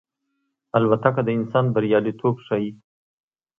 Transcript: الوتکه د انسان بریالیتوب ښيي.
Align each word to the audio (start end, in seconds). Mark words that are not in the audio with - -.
الوتکه 0.77 1.21
د 1.25 1.29
انسان 1.37 1.65
بریالیتوب 1.75 2.35
ښيي. 2.45 2.71